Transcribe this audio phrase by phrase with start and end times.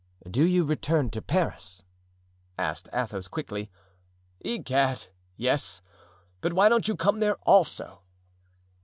[0.27, 1.83] "Do you return to Paris?"
[2.57, 3.69] asked Athos, quickly.
[4.43, 5.05] "Egad!
[5.37, 5.83] yes;
[6.41, 8.01] but why don't you come there also?"